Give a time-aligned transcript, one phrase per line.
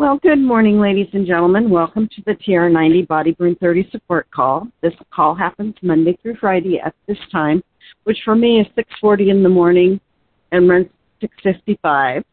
[0.00, 1.68] Well, good morning, ladies and gentlemen.
[1.68, 4.66] Welcome to the TR90 Body Burn 30 support call.
[4.80, 7.62] This call happens Monday through Friday at this time,
[8.04, 10.00] which for me is 6:40 in the morning
[10.52, 10.86] and runs
[11.20, 12.24] 6:55.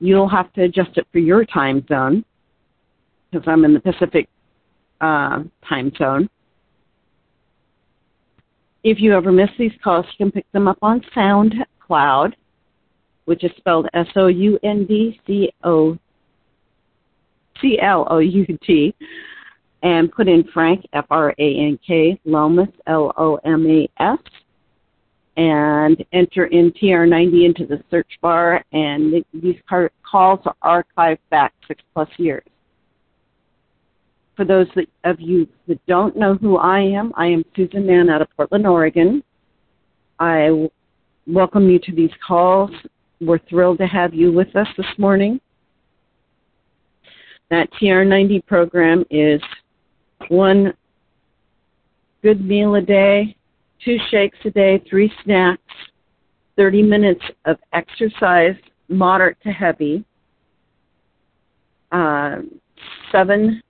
[0.00, 2.24] You'll have to adjust it for your time zone
[3.30, 4.28] because I'm in the Pacific
[5.00, 6.28] uh, time zone.
[8.82, 12.34] If you ever miss these calls, you can pick them up on SoundCloud,
[13.26, 15.96] which is spelled S O U N D C O
[17.60, 18.94] C L O U T,
[19.82, 24.18] and put in Frank, F R A N K, Lomas, L O M A S,
[25.36, 31.82] and enter in TR90 into the search bar, and these calls are archived back six
[31.94, 32.44] plus years.
[34.36, 34.66] For those
[35.04, 38.66] of you that don't know who I am, I am Susan Mann out of Portland,
[38.66, 39.22] Oregon.
[40.20, 40.68] I
[41.26, 42.70] welcome you to these calls.
[43.20, 45.40] We're thrilled to have you with us this morning.
[47.50, 49.40] That TR90 program is
[50.28, 50.74] one
[52.22, 53.36] good meal a day,
[53.84, 55.62] two shakes a day, three snacks,
[56.56, 58.56] 30 minutes of exercise,
[58.88, 60.04] moderate to heavy,
[61.92, 62.36] uh,
[63.12, 63.62] seven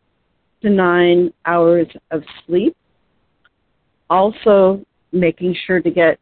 [0.62, 2.76] to nine hours of sleep.
[4.10, 6.18] Also, making sure to get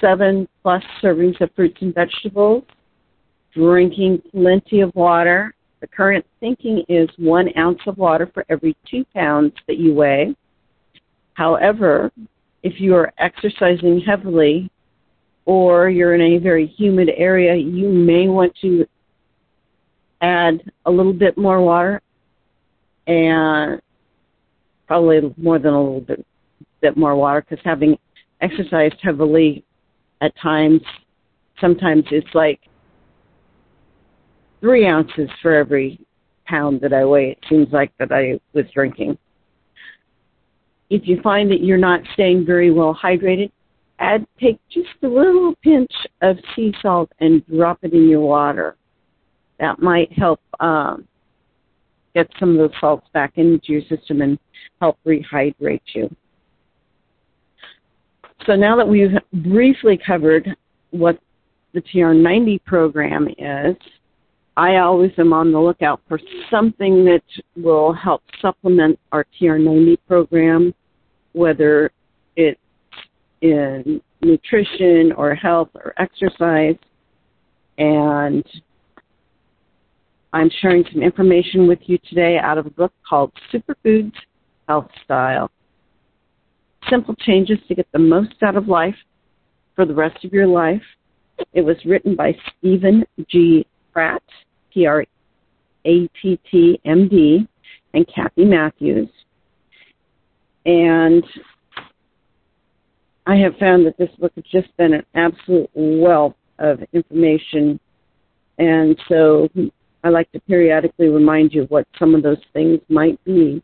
[0.00, 2.64] seven plus servings of fruits and vegetables,
[3.54, 9.04] drinking plenty of water, the current thinking is one ounce of water for every two
[9.14, 10.34] pounds that you weigh.
[11.34, 12.10] However,
[12.62, 14.70] if you are exercising heavily
[15.44, 18.86] or you're in a very humid area, you may want to
[20.20, 22.02] add a little bit more water
[23.06, 23.80] and
[24.86, 26.26] probably more than a little bit,
[26.80, 27.96] bit more water because having
[28.40, 29.64] exercised heavily
[30.20, 30.80] at times,
[31.60, 32.60] sometimes it's like
[34.60, 36.00] three ounces for every
[36.46, 37.32] pound that I weigh.
[37.32, 39.18] It seems like that I was drinking.
[40.90, 43.50] If you find that you're not staying very well hydrated,
[43.98, 45.92] add take just a little pinch
[46.22, 48.76] of sea salt and drop it in your water.
[49.60, 51.06] That might help um,
[52.14, 54.38] get some of those salts back into your system and
[54.80, 56.14] help rehydrate you.
[58.46, 60.56] So now that we've briefly covered
[60.90, 61.18] what
[61.74, 63.76] the TR90 program is,
[64.58, 66.18] I always am on the lookout for
[66.50, 67.22] something that
[67.54, 70.74] will help supplement our TR90 program,
[71.32, 71.92] whether
[72.34, 72.58] it's
[73.40, 76.74] in nutrition or health or exercise.
[77.78, 78.44] And
[80.32, 84.16] I'm sharing some information with you today out of a book called Superfoods
[84.66, 85.52] Health Style.
[86.90, 88.96] Simple changes to get the most out of life
[89.76, 90.82] for the rest of your life.
[91.52, 93.64] It was written by Steven G.
[93.92, 94.22] Pratt
[94.78, 95.04] P R
[95.86, 97.48] A T T M D,
[97.94, 99.08] and Kathy Matthews.
[100.66, 101.24] And
[103.26, 107.80] I have found that this book has just been an absolute wealth of information.
[108.58, 109.48] And so
[110.04, 113.60] I like to periodically remind you what some of those things might be.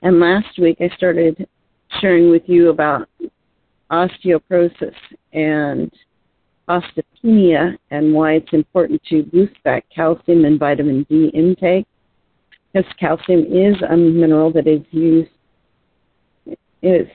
[0.00, 1.46] And last week I started
[2.00, 3.08] sharing with you about
[3.90, 4.94] osteoporosis
[5.34, 5.92] and
[6.68, 11.86] osteopenia and why it's important to boost that calcium and vitamin D intake.
[12.72, 15.30] Because calcium is a mineral that is used
[16.82, 17.06] is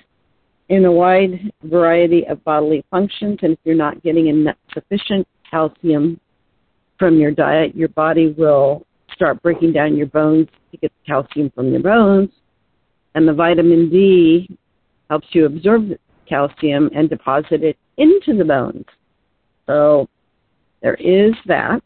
[0.69, 6.19] in a wide variety of bodily functions, and if you're not getting enough sufficient calcium
[6.99, 11.49] from your diet, your body will start breaking down your bones to get the calcium
[11.55, 12.29] from your bones,
[13.15, 14.57] and the vitamin D
[15.09, 15.91] helps you absorb
[16.27, 18.85] calcium and deposit it into the bones.
[19.67, 20.07] So
[20.81, 21.81] there is that.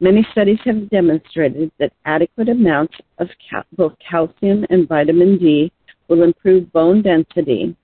[0.00, 5.70] Many studies have demonstrated that adequate amounts of cal- both calcium and vitamin D
[6.08, 7.76] will improve bone density.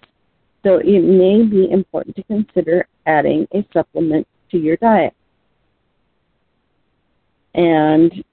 [0.63, 5.13] So it may be important to consider adding a supplement to your diet.
[7.55, 8.23] And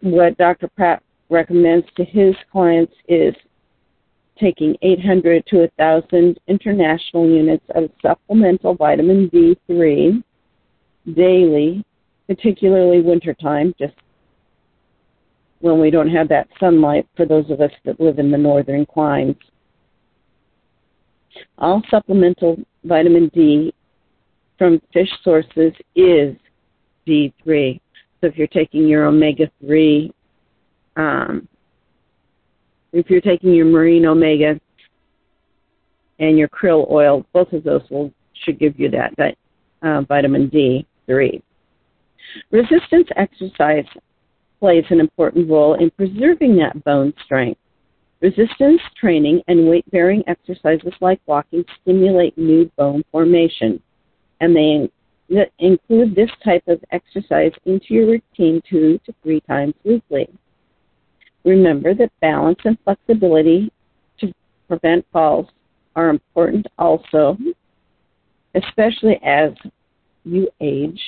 [0.00, 0.68] what Dr.
[0.68, 3.34] Pratt recommends to his clients is
[4.40, 10.22] taking 800 to 1,000 international units of supplemental vitamin D3
[11.14, 11.84] daily,
[12.28, 13.94] particularly wintertime, just
[15.60, 18.86] when we don't have that sunlight for those of us that live in the northern
[18.86, 19.34] climes.
[21.58, 23.74] All supplemental vitamin D
[24.56, 26.36] from fish sources is
[27.08, 27.80] D3.
[28.20, 30.12] So if you're taking your omega 3,
[30.96, 31.48] um,
[32.92, 34.60] if you're taking your marine omega
[36.18, 38.12] and your krill oil, both of those will
[38.44, 39.36] should give you that, that
[39.82, 41.42] uh, vitamin D3.
[42.50, 43.84] Resistance exercise
[44.58, 47.60] plays an important role in preserving that bone strength.
[48.20, 53.80] Resistance training and weight bearing exercises like walking stimulate new bone formation,
[54.40, 54.90] and they
[55.58, 60.28] include this type of exercise into your routine two to three times weekly.
[61.44, 63.70] Remember that balance and flexibility
[64.18, 64.32] to
[64.66, 65.46] prevent falls
[65.96, 67.36] are important also,
[68.54, 69.52] especially as
[70.24, 71.00] you age.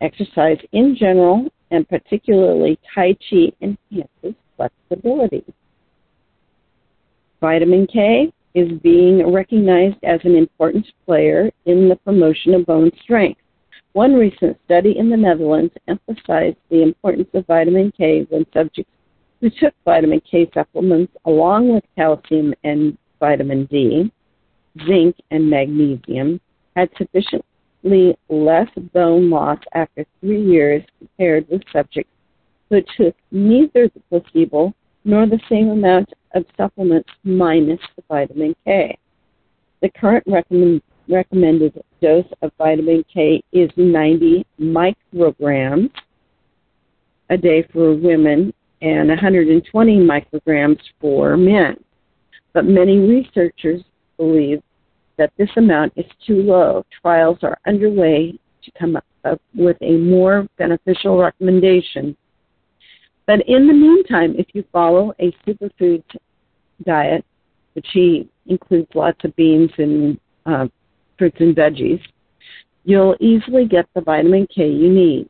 [0.00, 5.44] Exercise in general and particularly Tai Chi enhances flexibility.
[7.40, 13.40] Vitamin K is being recognized as an important player in the promotion of bone strength.
[13.92, 18.92] One recent study in the Netherlands emphasized the importance of vitamin K when subjects
[19.40, 24.10] who took vitamin K supplements along with calcium and vitamin D,
[24.86, 26.40] zinc, and magnesium
[26.74, 32.12] had sufficiently less bone loss after three years compared with subjects
[32.70, 38.96] who took neither the placebo nor the same amount of supplements minus the vitamin K.
[39.80, 45.90] The current recommend, recommended dose of vitamin K is 90 micrograms
[47.30, 51.76] a day for women and 120 micrograms for men.
[52.52, 53.82] But many researchers
[54.16, 54.62] believe
[55.16, 56.84] that this amount is too low.
[57.02, 62.16] Trials are underway to come up with a more beneficial recommendation
[63.28, 66.02] but in the meantime, if you follow a superfood
[66.86, 67.22] diet,
[67.74, 67.86] which
[68.46, 70.66] includes lots of beans and uh,
[71.18, 72.00] fruits and veggies,
[72.84, 75.28] you'll easily get the vitamin K you need.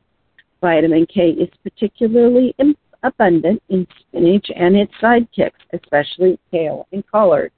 [0.61, 2.55] Vitamin K is particularly
[3.03, 7.51] abundant in spinach and its sidekicks, especially kale and collard.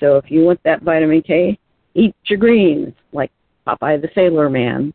[0.00, 1.56] So if you want that vitamin K,
[1.94, 3.30] eat your greens, like
[3.64, 4.92] Popeye the Sailor Man.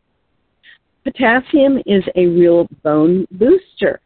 [1.06, 4.02] Potassium is a real bone booster.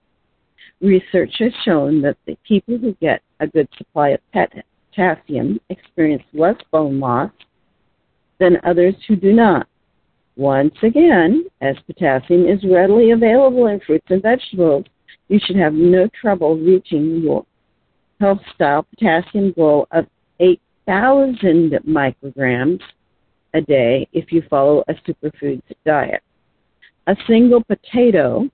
[0.81, 6.55] Research has shown that the people who get a good supply of potassium experience less
[6.71, 7.31] bone loss
[8.39, 9.67] than others who do not.
[10.37, 14.85] Once again, as potassium is readily available in fruits and vegetables,
[15.27, 17.45] you should have no trouble reaching your
[18.21, 20.05] health style potassium goal of
[20.39, 22.79] 8,000 micrograms
[23.53, 26.23] a day if you follow a superfoods diet.
[27.07, 28.49] A single potato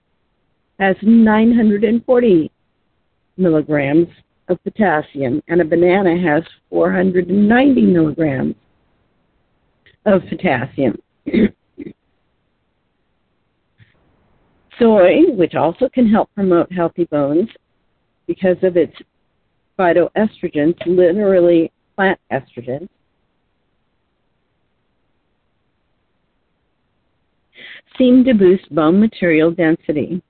[0.80, 2.52] has 940
[3.38, 4.08] milligrams
[4.48, 8.56] of potassium, and a banana has 490 milligrams
[10.06, 10.98] of potassium.
[14.80, 17.50] Soy, which also can help promote healthy bones
[18.28, 18.94] because of its
[19.80, 22.90] phytoestrogens, literally plant estrogens,
[27.98, 30.22] seem to boost bone material density.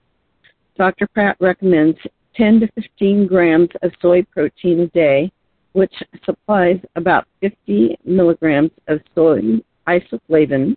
[0.78, 1.08] Dr.
[1.08, 1.98] Pratt recommends
[2.36, 5.32] 10 to 15 grams of soy protein a day,
[5.72, 5.94] which
[6.26, 10.76] supplies about 50 milligrams of soy isoflavones.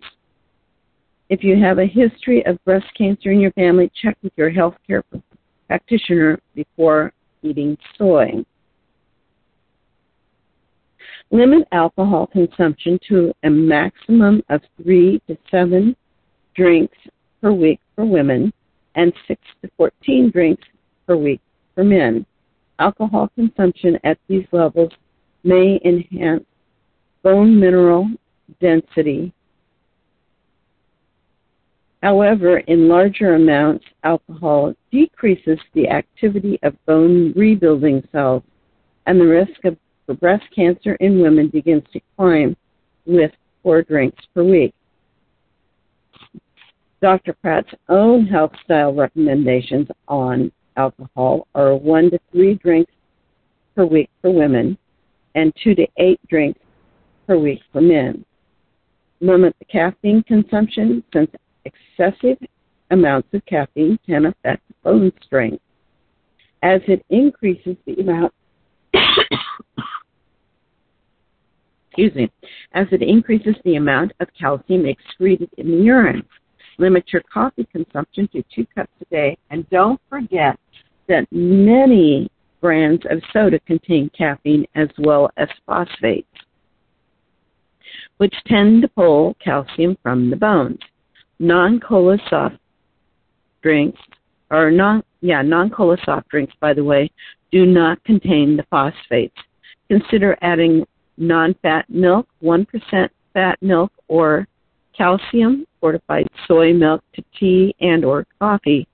[1.29, 5.03] If you have a history of breast cancer in your family, check with your healthcare
[5.67, 7.13] practitioner before
[7.43, 8.45] eating soy.
[11.31, 15.95] Limit alcohol consumption to a maximum of three to seven
[16.55, 16.97] drinks
[17.43, 18.53] per week for women
[18.99, 20.67] and six to 14 drinks
[21.07, 21.41] per week
[21.75, 22.27] for men.
[22.81, 24.93] Alcohol consumption at these levels
[25.45, 26.45] may enhance
[27.23, 28.11] bone mineral
[28.61, 29.33] density.
[32.03, 38.43] However, in larger amounts, alcohol decreases the activity of bone rebuilding cells,
[39.07, 39.77] and the risk of
[40.21, 42.57] breast cancer in women begins to climb
[43.07, 43.31] with
[43.63, 44.75] four drinks per week.
[47.01, 47.33] Dr.
[47.35, 52.93] Pratt's own health style recommendations on alcohol are one to three drinks
[53.77, 54.77] per week for women
[55.35, 56.61] and two to eight drinks
[57.27, 58.25] per week for men.
[59.21, 61.31] Limit the caffeine consumption since
[61.65, 62.39] excessive
[62.91, 65.63] amounts of caffeine can affect bone strength.
[66.63, 68.33] As it increases the amount
[71.91, 72.31] excuse me,
[72.73, 76.25] as it increases the amount of calcium excreted in the urine.
[76.79, 80.59] Limit your coffee consumption to two cups a day, and don't forget
[81.09, 82.31] that many
[82.61, 86.29] brands of soda contain caffeine as well as phosphates,
[88.19, 90.79] which tend to pull calcium from the bones.
[91.41, 92.57] Non-cola soft
[93.63, 94.01] drinks,
[94.51, 97.11] or non, yeah, non-cola soft drinks, by the way,
[97.51, 99.37] do not contain the phosphates.
[99.89, 104.47] Consider adding non-fat milk, 1% fat milk, or
[104.99, 108.87] calcium fortified soy milk to tea and or coffee,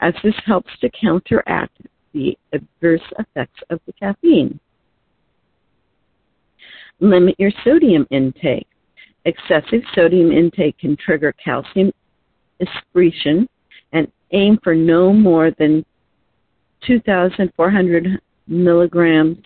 [0.00, 1.78] as this helps to counteract
[2.12, 4.58] the adverse effects of the caffeine.
[7.00, 8.66] Limit your sodium intake.
[9.24, 11.92] Excessive sodium intake can trigger calcium
[12.60, 13.48] excretion
[13.92, 15.84] and aim for no more than
[16.86, 19.38] 2,400 milligrams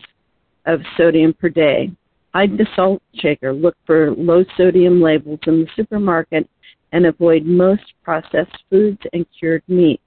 [0.64, 1.90] of sodium per day.
[2.36, 3.50] Hide the salt shaker.
[3.50, 6.46] Look for low sodium labels in the supermarket
[6.92, 10.02] and avoid most processed foods and cured meats.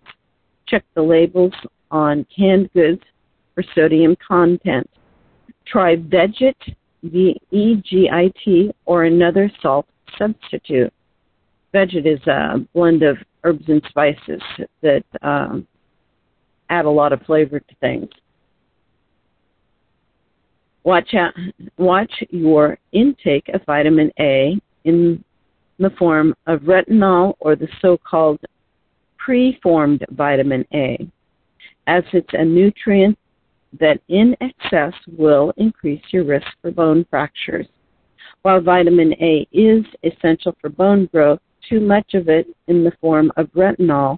[0.67, 1.53] Check the labels
[1.89, 3.01] on canned goods
[3.55, 4.87] for sodium content.
[5.65, 6.53] Try Vegit,
[7.01, 10.93] V-E-G-I-T, or another salt substitute.
[11.73, 14.43] Vegit is a blend of herbs and spices
[14.83, 15.67] that um,
[16.69, 18.07] add a lot of flavor to things.
[20.83, 21.33] Watch out,
[21.77, 25.23] watch your intake of vitamin A in
[25.77, 28.39] the form of retinol or the so-called
[29.17, 31.07] preformed vitamin A,
[31.87, 33.17] as it's a nutrient
[33.79, 37.67] that in excess will increase your risk for bone fractures.
[38.41, 43.31] While vitamin A is essential for bone growth, too much of it in the form
[43.37, 44.17] of retinol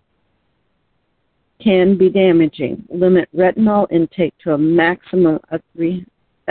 [1.61, 2.83] can be damaging.
[2.89, 5.61] Limit retinol intake to a maximum of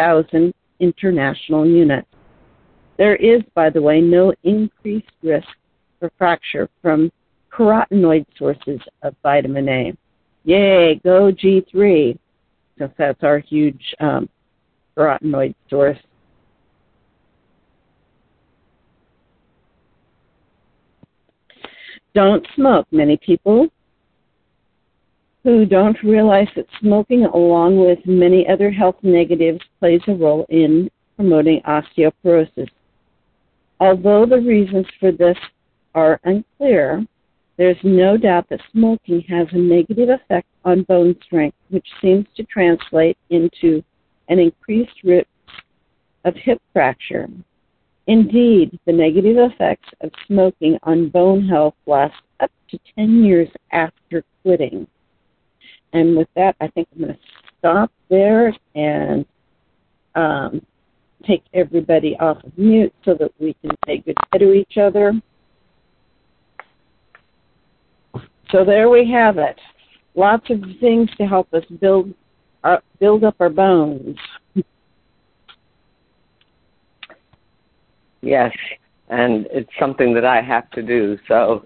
[0.01, 2.09] 3,000 international units.
[2.97, 5.47] There is, by the way, no increased risk
[5.99, 7.13] for fracture from
[7.53, 9.97] carotenoid sources of vitamin A.
[10.45, 12.19] Yay, go G3,
[12.79, 14.29] since that's our huge um,
[14.97, 15.99] carotenoid source.
[22.15, 22.87] Don't smoke.
[22.91, 23.69] Many people
[25.43, 30.91] who don't realize that smoking, along with many other health negatives, plays a role in
[31.17, 32.69] promoting osteoporosis.
[33.79, 35.39] Although the reasons for this
[35.95, 37.07] are unclear,
[37.57, 42.45] there's no doubt that smoking has a negative effect on bone strength, which seems to
[42.45, 43.83] translate into
[44.29, 45.27] an increased risk
[46.25, 47.29] of hip fracture.
[48.07, 54.25] Indeed, the negative effects of smoking on bone health last up to 10 years after
[54.43, 54.87] quitting.
[55.93, 57.21] And with that, I think I'm going to
[57.59, 59.25] stop there and
[60.15, 60.65] um,
[61.27, 65.21] take everybody off of mute so that we can say goodbye to each other.
[68.51, 69.59] So there we have it.
[70.15, 72.13] Lots of things to help us build
[72.65, 74.17] our, uh, build up our bones.
[78.21, 78.53] yes,
[79.09, 81.17] and it's something that I have to do.
[81.27, 81.65] So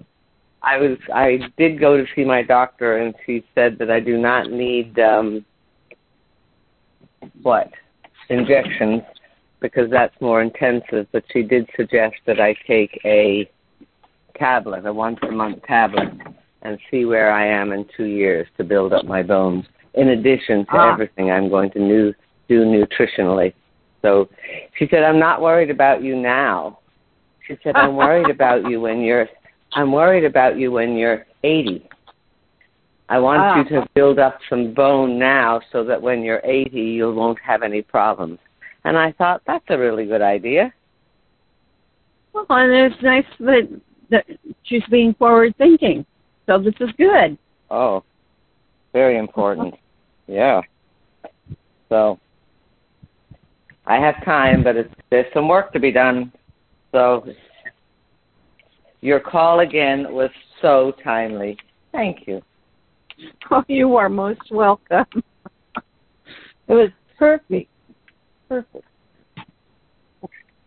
[0.64, 4.18] I was I did go to see my doctor and she said that I do
[4.18, 5.44] not need um
[7.42, 7.70] what?
[8.30, 9.02] Injections
[9.60, 13.50] because that's more intensive but she did suggest that I take a
[14.36, 16.08] tablet a once a month tablet
[16.62, 20.64] and see where I am in 2 years to build up my bones in addition
[20.66, 20.92] to ah.
[20.92, 22.14] everything I'm going to new,
[22.48, 23.52] do nutritionally.
[24.02, 24.28] So
[24.78, 26.78] she said I'm not worried about you now.
[27.46, 29.28] She said I'm worried about you when you're
[29.74, 31.88] I'm worried about you when you're 80.
[33.08, 33.58] I want ah.
[33.58, 37.62] you to build up some bone now so that when you're 80, you won't have
[37.62, 38.38] any problems.
[38.84, 40.72] And I thought that's a really good idea.
[42.32, 44.26] Well, and it's nice that that
[44.64, 46.04] she's being forward thinking.
[46.46, 47.38] So this is good.
[47.70, 48.02] Oh,
[48.92, 49.74] very important.
[50.26, 50.62] Yeah.
[51.90, 52.18] So
[53.84, 56.32] I have time, but it's, there's some work to be done.
[56.92, 57.26] So
[59.04, 60.30] your call again was
[60.62, 61.56] so timely.
[61.92, 62.40] Thank you.
[63.52, 65.04] Oh, you are most welcome.
[66.66, 67.70] it was perfect.
[68.48, 68.84] Perfect.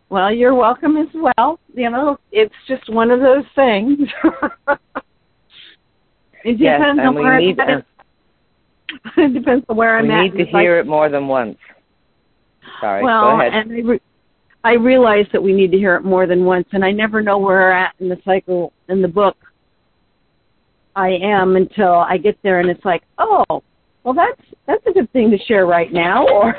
[0.10, 1.60] Well, you're welcome as well.
[1.74, 4.00] You know, it's just one of those things.
[6.46, 7.86] it yes, depends and on we where need, I'm at.
[9.17, 10.22] It depends on where I'm we at.
[10.22, 11.58] need to like- hear it more than once.
[12.79, 13.53] Sorry, well, go ahead.
[13.53, 14.01] and I, re-
[14.64, 17.38] I realize that we need to hear it more than once, and I never know
[17.38, 19.38] where we're at in the cycle in the book.
[20.96, 23.44] I am until I get there, and it's like, oh,
[24.04, 26.56] well, that's that's a good thing to share right now, or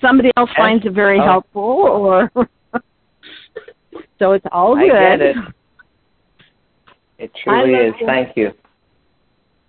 [0.00, 1.24] somebody else And- finds it very oh.
[1.24, 2.30] helpful, or
[4.18, 4.92] so it's all I good.
[4.92, 5.36] get it.
[7.18, 7.94] It truly is.
[8.00, 8.06] that.
[8.06, 8.50] Thank you.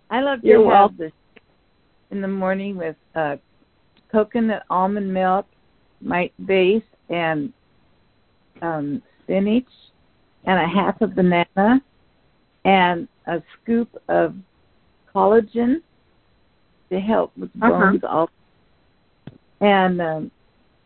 [0.09, 0.97] I love You're to welcome.
[0.97, 1.11] this
[2.11, 3.37] in the morning with uh,
[4.11, 5.45] coconut almond milk,
[6.01, 7.51] white base, and
[8.61, 9.67] um, spinach,
[10.45, 11.81] and a half a banana,
[12.65, 14.35] and a scoop of
[15.13, 15.81] collagen
[16.89, 17.69] to help with Uh-huh.
[17.69, 18.03] bones.
[18.03, 18.31] Also,
[19.61, 20.31] and um,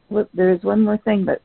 [0.10, 1.42] look, there's one more thing, but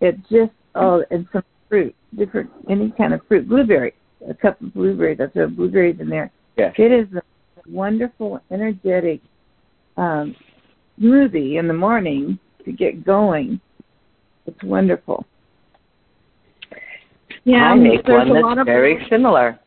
[0.00, 3.92] it just oh, and some fruit, different any kind of fruit, blueberry,
[4.28, 5.18] a cup of blueberries.
[5.18, 6.30] That's a blueberries in there.
[6.56, 6.74] Yes.
[6.78, 7.22] It is a
[7.68, 9.20] wonderful, energetic
[9.96, 10.34] um,
[11.00, 13.60] smoothie in the morning to get going.
[14.46, 15.24] It's wonderful.
[17.44, 19.58] Yeah, I make there's one a lot that's of very similar.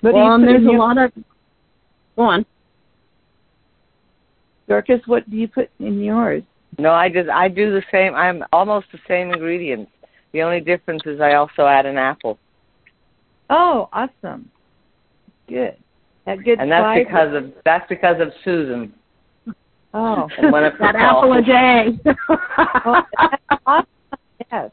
[0.00, 1.12] What do well, you there's a your, lot of.
[2.16, 2.46] Go on.
[4.68, 6.42] Dorcas, what do you put in yours?
[6.78, 8.14] No, I just I do the same.
[8.14, 9.90] I'm almost the same ingredients.
[10.32, 12.38] The only difference is I also add an apple,
[13.50, 14.50] Oh, awesome.
[15.48, 15.76] Good.
[16.26, 17.04] That good and that's fiber.
[17.04, 18.92] because of that's because of Susan.
[19.94, 20.28] Oh.
[20.38, 21.98] And one of her that apple a day.
[23.64, 23.86] awesome.
[24.52, 24.70] Yes.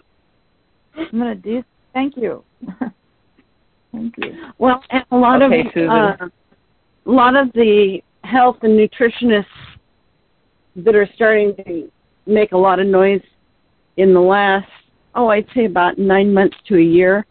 [0.97, 2.43] I'm going to do Thank you.
[3.91, 4.35] Thank you.
[4.57, 6.25] Well, and a lot Okay, of uh,
[7.05, 9.45] a lot of the health and nutritionists
[10.77, 11.91] that are starting to
[12.25, 13.21] make a lot of noise
[13.97, 14.69] in the last
[15.15, 17.25] oh I'd say about nine months to a year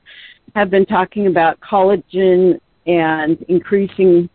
[0.54, 4.28] have been talking about collagen and increasing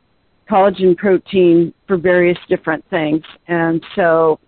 [0.50, 3.24] collagen protein for various different things.
[3.48, 4.40] And so,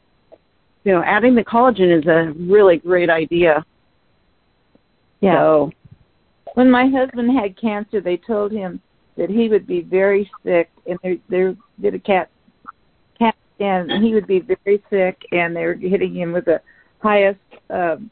[0.84, 3.66] you know, adding the collagen is a really great idea.
[5.22, 5.36] Yeah.
[5.36, 5.72] So,
[6.54, 8.82] When my husband had cancer, they told him
[9.18, 12.30] that he would be very sick, and they they did a cat
[13.18, 16.62] cat scan, and he would be very sick, and they were hitting him with the
[17.00, 18.10] highest um,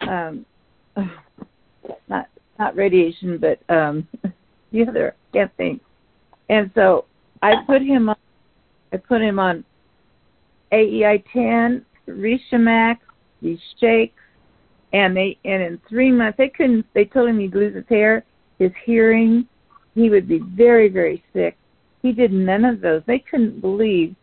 [0.00, 0.44] um,
[2.08, 4.06] not not radiation, but um,
[4.72, 5.80] the other can't think.
[6.48, 7.06] And so
[7.42, 8.16] I put him on.
[8.92, 9.64] I put him on
[10.72, 12.98] AEI ten, ReishiMax,
[13.42, 14.20] these shakes,
[14.92, 16.86] and they and in three months they couldn't.
[16.94, 18.24] They told him he'd lose his hair,
[18.58, 19.46] his hearing,
[19.94, 21.56] he would be very very sick.
[22.02, 23.02] He did none of those.
[23.06, 24.14] They couldn't believe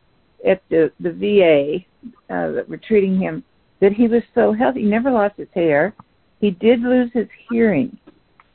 [0.48, 1.86] at the the VA
[2.34, 3.44] uh, that were treating him
[3.80, 4.82] that he was so healthy.
[4.82, 5.94] He never lost his hair.
[6.40, 7.98] He did lose his hearing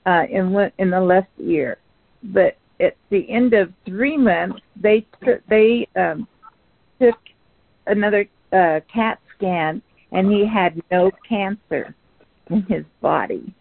[0.07, 1.79] uh, in in the left ear,
[2.23, 6.27] but at the end of three months, they took they um,
[7.01, 7.19] took
[7.87, 11.95] another uh, CAT scan, and he had no cancer
[12.51, 13.53] in his body.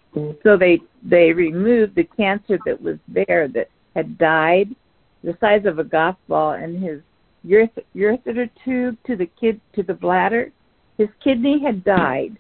[0.44, 4.76] So they they removed the cancer that was there that had died,
[5.24, 7.02] the size of a golf ball, and his
[7.46, 10.52] ureth- urethra tube to the kid to the bladder.
[10.98, 12.38] His kidney had died,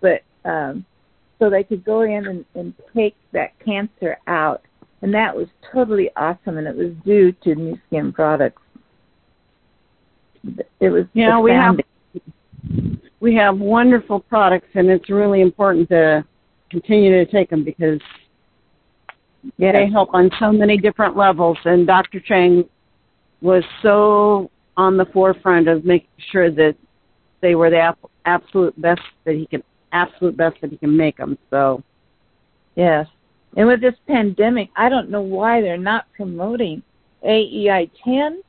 [0.00, 0.84] but um,
[1.38, 4.62] so they could go in and, and take that cancer out,
[5.04, 8.62] and that was totally awesome, and it was due to Nu Skin products.
[10.80, 11.78] It was Yeah, we have-
[13.20, 16.24] we have wonderful products, and it's really important to
[16.70, 18.00] continue to take them because
[19.58, 19.74] Yes.
[19.74, 21.58] they help on so many different levels.
[21.66, 22.18] And Dr.
[22.20, 22.66] Chang
[23.42, 26.76] was so on the forefront of making sure that
[27.42, 29.62] they were the absolute best that he can,
[29.92, 31.36] absolute best that he can make them.
[31.50, 31.82] So
[32.74, 33.06] Yes.
[33.56, 36.82] And with this pandemic, I don't know why they're not promoting
[37.24, 38.42] AEI 10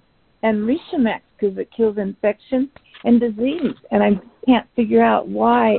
[0.43, 2.69] and ReishiMax because it kills infection
[3.03, 3.75] and disease.
[3.91, 5.77] And I can't figure out why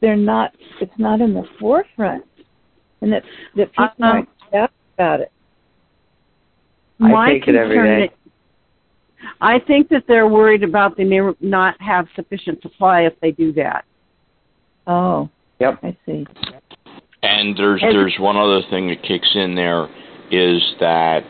[0.00, 2.24] they're not, it's not in the forefront.
[3.02, 3.22] And that,
[3.56, 4.06] that people Uh-uh.
[4.06, 5.32] aren't out about it.
[7.00, 8.14] I my take it every day.
[9.40, 13.52] I think that they're worried about they may not have sufficient supply if they do
[13.54, 13.84] that.
[14.86, 15.28] Oh,
[15.60, 15.78] Yep.
[15.82, 16.26] I see.
[17.22, 19.88] And there's And- there's one other thing that kicks in there
[20.30, 21.24] is that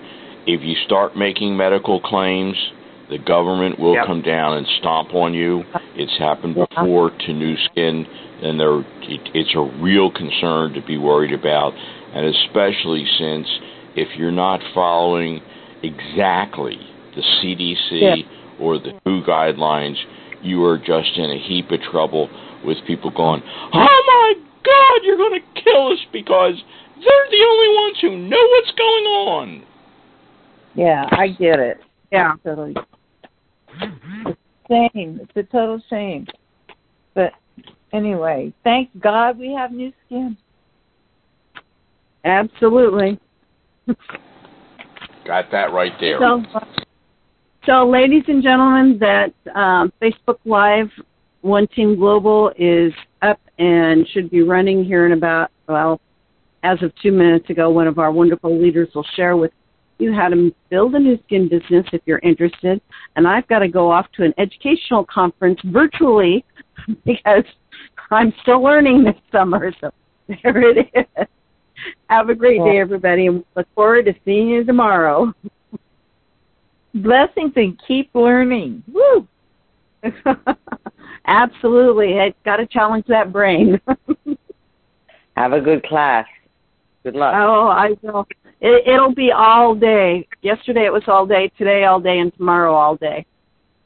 [0.46, 2.56] if you start making medical claims,
[3.08, 4.06] the government will Yep.
[4.06, 5.64] come down and stomp on you.
[5.96, 8.06] It's happened before to Nu Skin,
[8.40, 11.74] and there it, it's a real concern to be worried about,
[12.14, 13.48] and especially since
[13.96, 15.40] if you're not following
[15.82, 16.78] exactly
[17.16, 18.16] the CDC Yeah.
[18.60, 19.96] or the WHO guidelines,
[20.42, 22.30] you are just in a heap of trouble
[22.62, 26.54] with people going, "Oh my God, you're going to kill us because
[26.96, 29.62] they're the only ones who know what's going on."
[30.74, 31.78] Yeah, I get it.
[32.12, 32.34] Yeah.
[32.44, 32.74] Totally.
[33.80, 34.38] It's
[34.70, 35.20] a shame.
[35.22, 36.26] It's a total shame.
[37.14, 37.32] But
[37.92, 40.36] anyway, thank God we have Nu Skin.
[42.24, 43.18] Absolutely.
[45.24, 46.18] Got that right there.
[46.20, 46.42] So,
[47.66, 50.90] so ladies and gentlemen, that um, Facebook Live
[51.42, 52.92] One Team Global is
[53.22, 56.00] up and should be running here in about well,
[56.64, 57.70] as of two minutes ago.
[57.70, 59.52] One of our wonderful leaders will share with
[59.98, 62.80] you how to build a Nu Skin business if you're interested.
[63.16, 66.44] And I've got to go off to an educational conference virtually
[67.04, 67.44] because
[68.10, 69.72] I'm still learning this summer.
[69.80, 69.90] So
[70.26, 71.26] there it is.
[72.08, 75.32] Have a great day, everybody, and look forward to seeing you tomorrow.
[76.94, 78.82] Blessings and keep learning.
[78.90, 79.28] Woo!
[81.30, 82.14] Absolutely.
[82.14, 83.80] It's got to challenge that brain.
[85.36, 86.26] Have a good class.
[87.04, 87.34] Good luck.
[87.36, 88.26] oh, I will.
[88.60, 90.26] It, it'll be all day.
[90.42, 91.50] Yesterday it was all day.
[91.56, 93.24] Today all day, and tomorrow all day.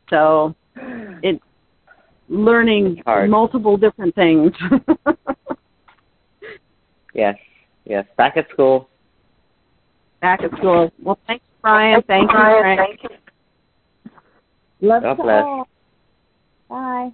[0.09, 0.55] So
[1.23, 1.41] it's
[2.29, 3.31] learning Hard.
[3.31, 4.53] multiple different things.
[7.15, 7.37] Yes.
[7.85, 8.05] Yes.
[8.17, 8.89] Back at school.
[10.21, 10.93] Back at school.
[11.01, 12.03] Well, thanks, Brian.
[12.09, 13.01] Thank you, Frank.
[14.81, 15.45] Love God to bless.
[15.45, 15.69] all.
[16.69, 17.13] Bye.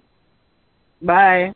[1.01, 1.53] Bye.